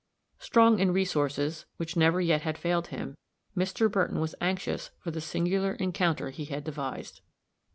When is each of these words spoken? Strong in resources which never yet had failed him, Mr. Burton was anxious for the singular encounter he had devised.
Strong 0.39 0.79
in 0.79 0.91
resources 0.91 1.67
which 1.77 1.95
never 1.95 2.19
yet 2.19 2.41
had 2.41 2.57
failed 2.57 2.87
him, 2.87 3.15
Mr. 3.55 3.87
Burton 3.91 4.19
was 4.19 4.33
anxious 4.41 4.89
for 4.97 5.11
the 5.11 5.21
singular 5.21 5.73
encounter 5.75 6.31
he 6.31 6.45
had 6.45 6.63
devised. 6.63 7.21